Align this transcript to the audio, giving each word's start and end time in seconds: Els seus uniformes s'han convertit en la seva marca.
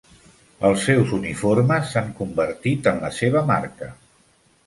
Els 0.69 0.79
seus 0.85 1.11
uniformes 1.17 1.91
s'han 1.91 2.09
convertit 2.21 2.91
en 2.93 3.05
la 3.05 3.11
seva 3.21 3.47
marca. 3.53 3.93